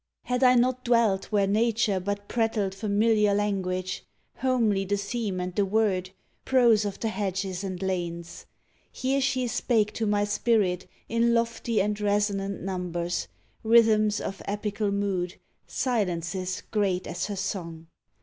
Had 0.23 0.43
I 0.43 0.55
not 0.55 0.83
dwelt 0.83 1.25
where 1.31 1.45
Nature 1.45 1.99
but 1.99 2.27
prattled 2.27 2.73
familiar 2.73 3.35
language, 3.35 4.03
195 4.37 4.89
MISCELLANEOUS 4.89 4.89
POEMS 4.89 4.89
Homely 4.89 4.89
the 4.89 4.97
theme 4.97 5.39
and 5.39 5.55
the 5.55 5.65
word, 5.71 6.09
prose 6.43 6.85
of 6.85 6.99
the 6.99 7.09
hedges 7.09 7.63
and 7.63 7.83
lanes? 7.83 8.47
Here 8.91 9.21
she 9.21 9.45
spake 9.45 9.93
to 9.93 10.07
my 10.07 10.23
spirit 10.23 10.87
in 11.07 11.35
lofty 11.35 11.79
and 11.79 12.01
resonant 12.01 12.63
numbers, 12.63 13.27
Rhythms 13.63 14.19
of 14.19 14.41
epical 14.45 14.89
mood, 14.89 15.35
silences 15.67 16.63
great 16.71 17.05
as 17.05 17.27
her 17.27 17.35
song. 17.35 17.85